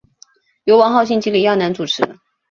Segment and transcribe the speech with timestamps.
[0.63, 2.01] 由王浩信及李亚男主持。